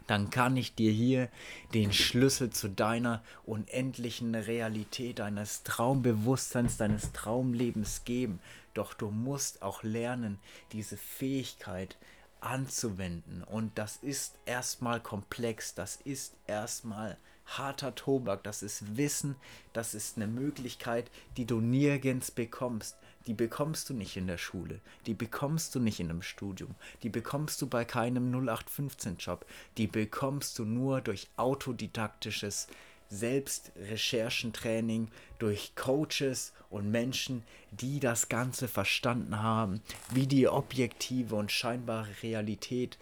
dann 0.07 0.29
kann 0.29 0.55
ich 0.55 0.75
dir 0.75 0.93
hier 0.93 1.27
den 1.73 1.91
Schlüssel 1.91 2.49
zu 2.49 2.69
deiner 2.69 3.21
unendlichen 3.45 4.33
Realität, 4.33 5.19
deines 5.19 5.63
Traumbewusstseins, 5.63 6.77
deines 6.77 7.11
Traumlebens 7.11 8.05
geben. 8.05 8.39
Doch 8.73 8.93
du 8.93 9.11
musst 9.11 9.61
auch 9.61 9.83
lernen, 9.83 10.39
diese 10.71 10.95
Fähigkeit 10.95 11.97
anzuwenden. 12.39 13.43
Und 13.43 13.77
das 13.77 13.97
ist 13.97 14.37
erstmal 14.45 15.01
komplex, 15.01 15.75
das 15.75 15.97
ist 15.97 16.33
erstmal 16.47 17.17
harter 17.45 17.93
Tobak, 17.93 18.41
das 18.45 18.63
ist 18.63 18.95
Wissen, 18.95 19.35
das 19.73 19.93
ist 19.93 20.15
eine 20.15 20.27
Möglichkeit, 20.27 21.11
die 21.35 21.45
du 21.45 21.59
nirgends 21.59 22.31
bekommst 22.31 22.95
die 23.27 23.33
bekommst 23.33 23.89
du 23.89 23.93
nicht 23.93 24.17
in 24.17 24.27
der 24.27 24.37
Schule, 24.37 24.79
die 25.05 25.13
bekommst 25.13 25.75
du 25.75 25.79
nicht 25.79 25.99
in 25.99 26.09
einem 26.09 26.21
Studium, 26.21 26.75
die 27.03 27.09
bekommst 27.09 27.61
du 27.61 27.67
bei 27.67 27.85
keinem 27.85 28.33
0815-Job, 28.33 29.45
die 29.77 29.87
bekommst 29.87 30.57
du 30.59 30.65
nur 30.65 31.01
durch 31.01 31.29
autodidaktisches 31.37 32.67
Selbstrecherchentraining, 33.09 35.09
durch 35.37 35.75
Coaches 35.75 36.53
und 36.69 36.89
Menschen, 36.89 37.43
die 37.71 37.99
das 37.99 38.29
Ganze 38.29 38.67
verstanden 38.67 39.41
haben, 39.41 39.81
wie 40.11 40.27
die 40.27 40.47
objektive 40.47 41.35
und 41.35 41.51
scheinbare 41.51 42.09
Realität 42.23 42.97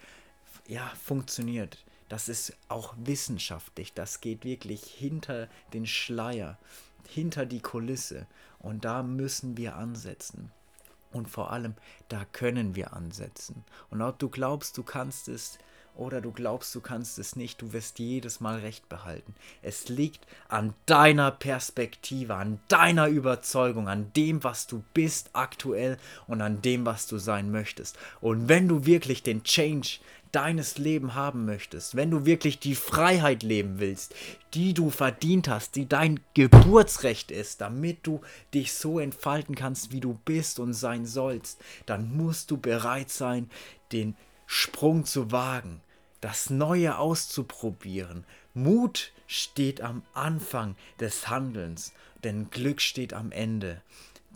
ja, 0.67 0.91
funktioniert. 1.03 1.77
Das 2.09 2.27
ist 2.27 2.57
auch 2.69 2.95
wissenschaftlich, 2.97 3.93
das 3.93 4.19
geht 4.19 4.43
wirklich 4.43 4.83
hinter 4.83 5.47
den 5.73 5.85
Schleier, 5.85 6.57
hinter 7.09 7.45
die 7.45 7.61
Kulisse 7.61 8.27
und 8.59 8.85
da 8.85 9.03
müssen 9.03 9.57
wir 9.57 9.75
ansetzen. 9.75 10.51
Und 11.11 11.27
vor 11.27 11.51
allem, 11.51 11.73
da 12.07 12.23
können 12.31 12.75
wir 12.75 12.93
ansetzen. 12.93 13.63
Und 13.89 14.01
ob 14.01 14.19
du 14.19 14.29
glaubst, 14.29 14.77
du 14.77 14.83
kannst 14.83 15.27
es 15.27 15.57
oder 15.95 16.21
du 16.21 16.31
glaubst, 16.31 16.73
du 16.75 16.81
kannst 16.81 17.19
es 17.19 17.35
nicht, 17.35 17.61
du 17.61 17.73
wirst 17.73 17.99
jedes 17.99 18.39
Mal 18.39 18.59
recht 18.59 18.87
behalten. 18.87 19.35
Es 19.61 19.89
liegt 19.89 20.25
an 20.47 20.73
deiner 20.85 21.29
Perspektive, 21.31 22.35
an 22.35 22.59
deiner 22.69 23.07
Überzeugung, 23.07 23.89
an 23.89 24.13
dem, 24.13 24.43
was 24.43 24.65
du 24.67 24.83
bist 24.93 25.31
aktuell 25.33 25.97
und 26.27 26.41
an 26.41 26.61
dem, 26.61 26.85
was 26.85 27.07
du 27.07 27.17
sein 27.17 27.51
möchtest. 27.51 27.97
Und 28.21 28.47
wenn 28.47 28.67
du 28.67 28.85
wirklich 28.85 29.23
den 29.23 29.43
Change 29.43 29.99
deines 30.31 30.77
Leben 30.77 31.15
haben 31.15 31.45
möchtest, 31.45 31.95
wenn 31.95 32.11
du 32.11 32.25
wirklich 32.25 32.59
die 32.59 32.75
Freiheit 32.75 33.43
leben 33.43 33.79
willst, 33.79 34.13
die 34.53 34.73
du 34.73 34.89
verdient 34.89 35.47
hast, 35.47 35.75
die 35.75 35.87
dein 35.87 36.19
Geburtsrecht 36.33 37.31
ist, 37.31 37.61
damit 37.61 37.99
du 38.03 38.21
dich 38.53 38.73
so 38.73 38.99
entfalten 38.99 39.55
kannst, 39.55 39.91
wie 39.91 39.99
du 39.99 40.19
bist 40.25 40.59
und 40.59 40.73
sein 40.73 41.05
sollst, 41.05 41.59
dann 41.85 42.15
musst 42.15 42.51
du 42.51 42.57
bereit 42.57 43.09
sein, 43.09 43.49
den 43.91 44.15
Sprung 44.45 45.05
zu 45.05 45.31
wagen, 45.31 45.81
das 46.21 46.49
Neue 46.49 46.97
auszuprobieren. 46.97 48.25
Mut 48.53 49.11
steht 49.27 49.81
am 49.81 50.03
Anfang 50.13 50.75
des 50.99 51.29
Handelns, 51.29 51.93
denn 52.23 52.49
Glück 52.49 52.81
steht 52.81 53.13
am 53.13 53.31
Ende. 53.31 53.81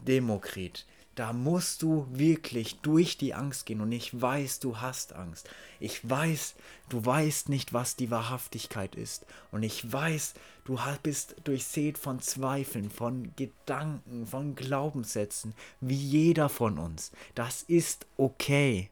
Demokrit, 0.08 0.86
da 1.16 1.32
musst 1.32 1.84
du 1.84 2.08
wirklich 2.10 2.80
durch 2.80 3.18
die 3.18 3.36
Angst 3.36 3.68
gehen 3.68 3.82
und 3.82 3.92
ich 3.92 4.20
weiß, 4.20 4.60
du 4.60 4.82
hast 4.82 5.14
Angst. 5.14 5.48
Ich 5.80 6.08
weiß, 6.10 6.56
du 6.90 7.06
weißt 7.06 7.50
nicht, 7.50 7.72
was 7.72 7.96
die 7.96 8.10
Wahrhaftigkeit 8.10 8.96
ist. 8.96 9.26
Und 9.52 9.62
ich 9.62 9.92
weiß, 9.92 10.34
du 10.66 10.80
bist 11.04 11.36
durchsät 11.44 12.00
von 12.00 12.20
Zweifeln, 12.20 12.90
von 12.90 13.32
Gedanken, 13.36 14.26
von 14.26 14.56
Glaubenssätzen, 14.56 15.54
wie 15.82 15.96
jeder 15.96 16.50
von 16.50 16.80
uns. 16.80 17.12
Das 17.36 17.62
ist 17.64 18.08
okay. 18.18 18.90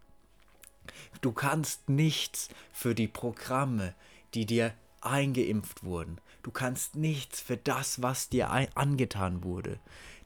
Du 1.21 1.31
kannst 1.31 1.89
nichts 1.89 2.49
für 2.71 2.93
die 2.93 3.07
Programme, 3.07 3.95
die 4.35 4.45
dir 4.45 4.73
eingeimpft 5.01 5.83
wurden. 5.83 6.19
Du 6.43 6.51
kannst 6.51 6.95
nichts 6.95 7.39
für 7.39 7.57
das, 7.57 8.01
was 8.01 8.29
dir 8.29 8.51
angetan 8.75 9.43
wurde. 9.43 9.79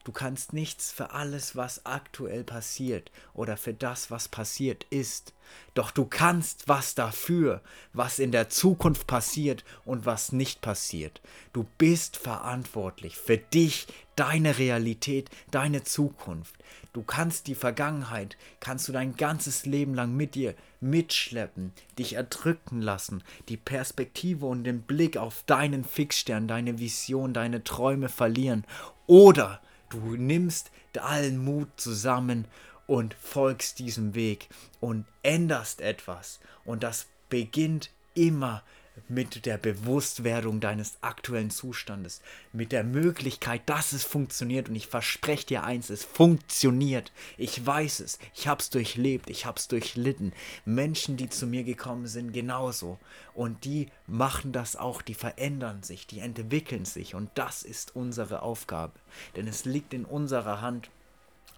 Du 0.06 0.12
kannst 0.12 0.52
nichts 0.52 0.92
für 0.92 1.10
alles, 1.10 1.56
was 1.56 1.84
aktuell 1.84 2.44
passiert 2.44 3.10
oder 3.34 3.56
für 3.56 3.74
das, 3.74 4.08
was 4.08 4.28
passiert 4.28 4.86
ist. 4.88 5.34
Doch 5.74 5.90
du 5.90 6.04
kannst 6.04 6.68
was 6.68 6.94
dafür, 6.94 7.60
was 7.92 8.20
in 8.20 8.30
der 8.30 8.48
Zukunft 8.48 9.08
passiert 9.08 9.64
und 9.84 10.06
was 10.06 10.30
nicht 10.30 10.60
passiert. 10.60 11.20
Du 11.52 11.66
bist 11.76 12.18
verantwortlich 12.18 13.16
für 13.16 13.36
dich, 13.36 13.88
deine 14.14 14.58
Realität, 14.58 15.28
deine 15.50 15.82
Zukunft. 15.82 16.54
Du 16.92 17.02
kannst 17.02 17.48
die 17.48 17.56
Vergangenheit, 17.56 18.36
kannst 18.60 18.86
du 18.86 18.92
dein 18.92 19.16
ganzes 19.16 19.66
Leben 19.66 19.92
lang 19.94 20.14
mit 20.14 20.36
dir 20.36 20.54
mitschleppen, 20.80 21.72
dich 21.98 22.12
erdrücken 22.12 22.80
lassen, 22.80 23.24
die 23.48 23.56
Perspektive 23.56 24.46
und 24.46 24.62
den 24.62 24.82
Blick 24.82 25.16
auf 25.16 25.42
deinen 25.46 25.82
Fixstern, 25.82 26.46
deine 26.46 26.78
Vision, 26.78 27.34
deine 27.34 27.64
Träume 27.64 28.08
verlieren. 28.08 28.64
Oder 29.08 29.60
du 29.90 30.16
nimmst 30.16 30.70
allen 30.98 31.42
Mut 31.44 31.68
zusammen 31.76 32.46
und 32.86 33.14
folgst 33.14 33.78
diesem 33.78 34.14
Weg 34.14 34.48
und 34.80 35.06
änderst 35.22 35.80
etwas. 35.80 36.40
Und 36.64 36.82
das 36.82 37.06
beginnt 37.28 37.90
immer 38.14 38.62
mit 39.08 39.46
der 39.46 39.58
Bewusstwerdung 39.58 40.60
deines 40.60 40.98
aktuellen 41.00 41.50
Zustandes, 41.50 42.20
mit 42.52 42.72
der 42.72 42.84
Möglichkeit, 42.84 43.62
dass 43.66 43.92
es 43.92 44.04
funktioniert. 44.04 44.68
Und 44.68 44.76
ich 44.76 44.86
verspreche 44.86 45.46
dir 45.46 45.64
eins, 45.64 45.90
es 45.90 46.04
funktioniert. 46.04 47.12
Ich 47.36 47.64
weiß 47.64 48.00
es, 48.00 48.18
ich 48.34 48.48
habe 48.48 48.60
es 48.60 48.70
durchlebt, 48.70 49.30
ich 49.30 49.46
habe 49.46 49.58
es 49.58 49.68
durchlitten. 49.68 50.32
Menschen, 50.64 51.16
die 51.16 51.28
zu 51.28 51.46
mir 51.46 51.64
gekommen 51.64 52.06
sind, 52.06 52.32
genauso. 52.32 52.98
Und 53.34 53.64
die 53.64 53.88
machen 54.06 54.52
das 54.52 54.76
auch, 54.76 55.02
die 55.02 55.14
verändern 55.14 55.82
sich, 55.82 56.06
die 56.06 56.20
entwickeln 56.20 56.84
sich. 56.84 57.14
Und 57.14 57.30
das 57.34 57.62
ist 57.62 57.94
unsere 57.94 58.42
Aufgabe. 58.42 58.94
Denn 59.36 59.46
es 59.46 59.64
liegt 59.64 59.94
in 59.94 60.04
unserer 60.04 60.60
Hand, 60.60 60.90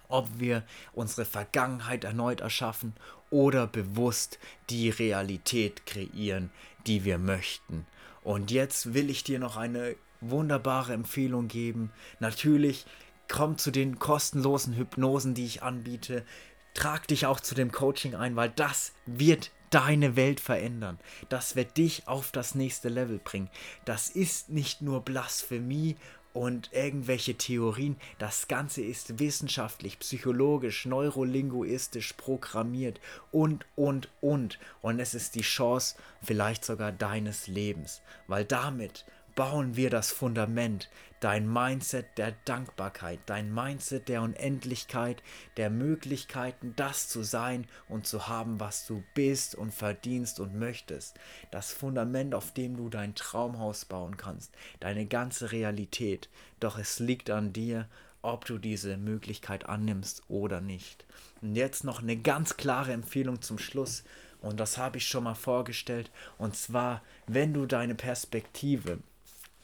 ob 0.09 0.27
wir 0.39 0.63
unsere 0.93 1.23
Vergangenheit 1.23 2.03
erneut 2.03 2.41
erschaffen 2.41 2.93
oder 3.29 3.67
bewusst 3.67 4.39
die 4.69 4.89
Realität 4.89 5.85
kreieren, 5.85 6.49
die 6.87 7.03
wir 7.03 7.17
möchten. 7.17 7.85
Und 8.21 8.51
jetzt 8.51 8.93
will 8.93 9.09
ich 9.09 9.23
dir 9.23 9.39
noch 9.39 9.57
eine 9.57 9.95
wunderbare 10.21 10.93
Empfehlung 10.93 11.47
geben. 11.47 11.91
Natürlich 12.19 12.85
komm 13.27 13.57
zu 13.57 13.71
den 13.71 13.99
kostenlosen 13.99 14.75
Hypnosen, 14.75 15.33
die 15.33 15.45
ich 15.45 15.63
anbiete. 15.63 16.25
Trag 16.73 17.07
dich 17.07 17.25
auch 17.25 17.39
zu 17.39 17.55
dem 17.55 17.71
Coaching 17.71 18.15
ein, 18.15 18.35
weil 18.35 18.49
das 18.49 18.93
wird 19.05 19.51
deine 19.69 20.15
Welt 20.15 20.39
verändern. 20.39 20.99
Das 21.29 21.55
wird 21.55 21.77
dich 21.77 22.07
auf 22.07 22.31
das 22.31 22.55
nächste 22.55 22.89
Level 22.89 23.19
bringen. 23.19 23.49
Das 23.85 24.09
ist 24.09 24.49
nicht 24.49 24.81
nur 24.81 25.01
Blasphemie 25.01 25.95
und 26.39 26.69
irgendwelche 26.71 27.35
Theorien. 27.35 27.97
Das 28.17 28.47
Ganze 28.47 28.81
ist 28.81 29.19
wissenschaftlich, 29.19 29.99
psychologisch, 29.99 30.85
neurolinguistisch 30.85 32.13
programmiert 32.13 33.01
und, 33.33 33.65
und, 33.75 34.07
und. 34.21 34.57
Und 34.81 35.01
es 35.01 35.13
ist 35.13 35.35
die 35.35 35.41
Chance 35.41 35.97
vielleicht 36.23 36.63
sogar 36.63 36.93
deines 36.93 37.47
Lebens, 37.47 38.01
weil 38.27 38.45
damit 38.45 39.03
bauen 39.39 39.77
wir 39.77 39.89
das 39.89 40.11
Fundament, 40.11 40.89
dein 41.21 41.49
Mindset 41.49 42.17
der 42.17 42.33
Dankbarkeit, 42.43 43.19
dein 43.25 43.53
Mindset 43.53 44.09
der 44.09 44.21
Unendlichkeit, 44.21 45.23
der 45.55 45.69
Möglichkeiten, 45.69 46.73
das 46.75 47.07
zu 47.07 47.23
sein 47.23 47.65
und 47.87 48.05
zu 48.05 48.27
haben, 48.27 48.59
was 48.59 48.85
du 48.85 49.01
bist 49.13 49.55
und 49.55 49.73
verdienst 49.73 50.41
und 50.41 50.59
möchtest. 50.59 51.17
Das 51.51 51.71
Fundament, 51.71 52.35
auf 52.35 52.53
dem 52.53 52.75
du 52.75 52.89
dein 52.89 53.15
Traumhaus 53.15 53.85
bauen 53.85 54.17
kannst, 54.17 54.53
deine 54.81 55.05
ganze 55.05 55.53
Realität. 55.53 56.27
Doch 56.59 56.77
es 56.77 56.99
liegt 56.99 57.29
an 57.29 57.53
dir, 57.53 57.87
ob 58.21 58.43
du 58.43 58.57
diese 58.57 58.97
Möglichkeit 58.97 59.67
annimmst 59.67 60.23
oder 60.27 60.59
nicht. 60.59 61.05
Und 61.41 61.55
jetzt 61.55 61.85
noch 61.85 62.01
eine 62.01 62.17
ganz 62.17 62.57
klare 62.57 62.91
Empfehlung 62.91 63.41
zum 63.41 63.57
Schluss. 63.57 64.03
Und 64.41 64.59
das 64.59 64.77
habe 64.77 64.97
ich 64.97 65.07
schon 65.07 65.23
mal 65.23 65.35
vorgestellt. 65.35 66.11
Und 66.37 66.57
zwar, 66.57 67.03
wenn 67.25 67.53
du 67.53 67.65
deine 67.65 67.95
Perspektive 67.95 68.99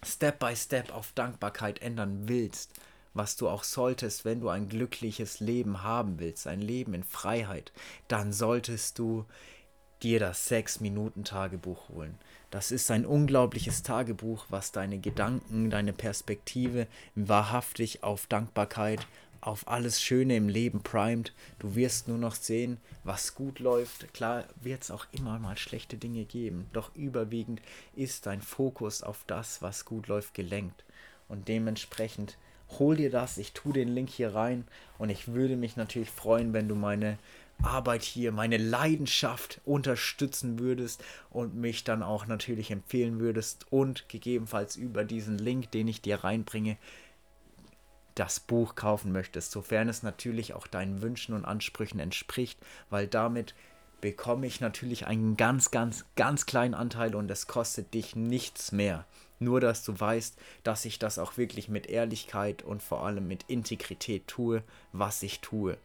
Step 0.04 0.40
by 0.40 0.56
Step 0.56 0.94
auf 0.94 1.12
Dankbarkeit 1.14 1.82
ändern 1.82 2.28
willst, 2.28 2.72
was 3.14 3.36
du 3.36 3.48
auch 3.48 3.64
solltest, 3.64 4.26
wenn 4.26 4.42
du 4.42 4.50
ein 4.50 4.68
glückliches 4.68 5.40
Leben 5.40 5.84
haben 5.84 6.20
willst, 6.20 6.48
ein 6.48 6.62
Leben 6.62 6.94
in 6.94 7.04
Freiheit, 7.04 7.72
dann 8.08 8.34
solltest 8.34 9.00
du 9.00 9.26
dir 10.04 10.20
das 10.20 10.52
6-Minuten-Tagebuch 10.52 11.90
holen. 11.90 12.20
Das 12.52 12.72
ist 12.72 12.92
ein 12.92 13.06
unglaubliches 13.06 13.84
Tagebuch, 13.84 14.46
was 14.50 14.72
deine 14.72 15.00
Gedanken, 15.00 15.70
deine 15.70 15.94
Perspektive 15.94 16.88
wahrhaftig 17.16 18.04
auf 18.04 18.28
Dankbarkeit, 18.28 19.08
auf 19.46 19.68
alles 19.68 20.02
Schöne 20.02 20.36
im 20.36 20.50
Leben 20.50 20.82
primed. 20.82 21.32
Du 21.60 21.76
wirst 21.76 22.08
nur 22.08 22.18
noch 22.18 22.36
sehen, 22.36 22.78
was 23.04 23.36
gut 23.36 23.60
läuft. 23.60 24.12
Klar 24.14 24.46
wird 24.62 24.84
es 24.84 24.92
auch 24.92 25.06
immer 25.12 25.38
mal 25.38 25.58
schlechte 25.58 25.98
Dinge 25.98 26.26
geben, 26.26 26.68
doch 26.74 26.94
überwiegend 26.96 27.62
ist 27.96 28.26
dein 28.26 28.42
Fokus 28.42 29.04
auf 29.04 29.24
das, 29.28 29.62
was 29.62 29.86
gut 29.86 30.08
läuft, 30.08 30.34
gelenkt. 30.34 30.84
Und 31.28 31.48
dementsprechend 31.48 32.38
hol 32.80 32.96
dir 32.96 33.12
das. 33.12 33.38
Ich 33.38 33.54
tue 33.54 33.74
den 33.74 33.94
Link 33.94 34.10
hier 34.10 34.34
rein 34.34 34.66
und 34.98 35.10
ich 35.10 35.28
würde 35.28 35.56
mich 35.56 35.76
natürlich 35.76 36.10
freuen, 36.10 36.54
wenn 36.54 36.68
du 36.68 36.76
meine 36.76 37.20
Arbeit 37.62 38.04
hier, 38.04 38.32
meine 38.32 38.58
Leidenschaft 38.58 39.62
unterstützen 39.64 40.60
würdest 40.60 41.04
und 41.30 41.56
mich 41.56 41.84
dann 41.84 42.04
auch 42.04 42.26
natürlich 42.26 42.72
empfehlen 42.72 43.20
würdest 43.20 43.72
und 43.72 44.10
gegebenenfalls 44.10 44.76
über 44.76 45.04
diesen 45.04 45.38
Link, 45.38 45.72
den 45.72 45.88
ich 45.88 46.02
dir 46.02 46.24
reinbringe, 46.24 46.78
das 48.16 48.40
Buch 48.40 48.76
kaufen 48.76 49.12
möchtest, 49.12 49.52
sofern 49.52 49.90
es 49.90 50.04
natürlich 50.04 50.54
auch 50.54 50.68
deinen 50.68 51.02
Wünschen 51.02 51.36
und 51.36 51.46
Ansprüchen 51.46 52.00
entspricht, 52.00 52.60
weil 52.90 53.08
damit 53.08 53.54
bekomme 54.02 54.48
ich 54.48 54.62
natürlich 54.62 55.08
einen 55.08 55.38
ganz, 55.38 55.72
ganz, 55.72 56.06
ganz 56.16 56.46
kleinen 56.46 56.74
Anteil 56.74 57.16
und 57.16 57.30
es 57.30 57.48
kostet 57.48 57.94
dich 57.94 58.16
nichts 58.16 58.72
mehr. 58.72 59.06
Nur, 59.40 59.60
dass 59.60 59.84
du 59.84 60.00
weißt, 60.00 60.38
dass 60.64 60.86
ich 60.86 61.00
das 61.00 61.20
auch 61.20 61.38
wirklich 61.38 61.68
mit 61.68 61.88
Ehrlichkeit 61.88 62.64
und 62.64 62.82
vor 62.82 63.06
allem 63.06 63.28
mit 63.28 63.44
Integrität 63.48 64.28
tue, 64.28 64.64
was 64.94 65.24
ich 65.24 65.42
tue. 65.42 65.78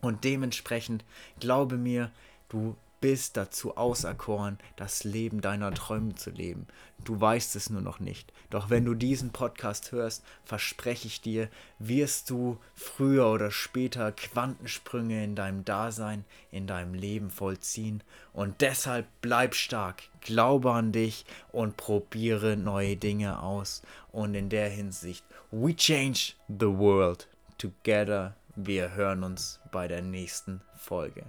Und 0.00 0.24
dementsprechend, 0.24 1.04
glaube 1.40 1.76
mir, 1.78 2.10
du 2.50 2.76
bist 3.04 3.36
dazu 3.36 3.76
auserkoren, 3.76 4.56
das 4.76 5.04
Leben 5.04 5.42
deiner 5.42 5.74
Träume 5.74 6.14
zu 6.14 6.30
leben. 6.30 6.66
Du 7.04 7.20
weißt 7.20 7.54
es 7.54 7.68
nur 7.68 7.82
noch 7.82 8.00
nicht. 8.00 8.32
Doch 8.48 8.70
wenn 8.70 8.86
du 8.86 8.94
diesen 8.94 9.30
Podcast 9.30 9.92
hörst, 9.92 10.24
verspreche 10.46 11.06
ich 11.06 11.20
dir, 11.20 11.50
wirst 11.78 12.30
du 12.30 12.56
früher 12.74 13.26
oder 13.26 13.50
später 13.50 14.10
Quantensprünge 14.10 15.22
in 15.22 15.34
deinem 15.34 15.66
Dasein, 15.66 16.24
in 16.50 16.66
deinem 16.66 16.94
Leben 16.94 17.28
vollziehen. 17.28 18.02
Und 18.32 18.62
deshalb 18.62 19.06
bleib 19.20 19.54
stark, 19.54 20.04
glaube 20.22 20.72
an 20.72 20.90
dich 20.90 21.26
und 21.52 21.76
probiere 21.76 22.56
neue 22.56 22.96
Dinge 22.96 23.42
aus. 23.42 23.82
Und 24.12 24.34
in 24.34 24.48
der 24.48 24.70
Hinsicht, 24.70 25.26
we 25.50 25.76
change 25.76 26.32
the 26.48 26.68
world 26.68 27.28
together. 27.58 28.34
Wir 28.56 28.94
hören 28.94 29.24
uns 29.24 29.60
bei 29.70 29.88
der 29.88 30.00
nächsten 30.00 30.62
Folge. 30.74 31.26